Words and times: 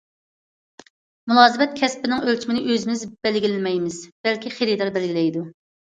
مۇلازىمەت 1.31 1.75
كەسپىنىڭ 1.81 2.25
ئۆلچىمىنى 2.29 2.63
ئۆزىمىز 2.71 3.03
بەلگىلىمەيمىز، 3.27 4.01
بەلكى 4.29 4.55
خېرىدار 4.57 4.93
بەلگىلەيدۇ. 4.97 5.45